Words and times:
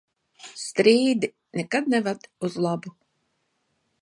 Strīdi 0.61 1.29
nekad 1.61 1.93
neved 1.95 2.27
uz 2.49 2.61
labu. 2.67 2.97